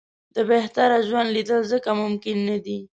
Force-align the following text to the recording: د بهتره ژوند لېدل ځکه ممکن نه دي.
د 0.35 0.37
بهتره 0.49 0.97
ژوند 1.07 1.29
لېدل 1.35 1.61
ځکه 1.71 1.89
ممکن 2.01 2.37
نه 2.49 2.57
دي. 2.65 2.79